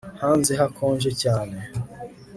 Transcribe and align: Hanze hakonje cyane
Hanze 0.21 0.51
hakonje 0.61 1.11
cyane 1.21 1.57